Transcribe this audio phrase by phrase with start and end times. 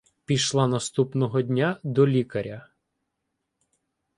[0.25, 2.67] Пішла наступного дня до лікаря.